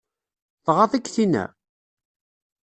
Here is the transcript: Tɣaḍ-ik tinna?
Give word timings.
Tɣaḍ-ik 0.65 1.07
tinna? 1.15 1.45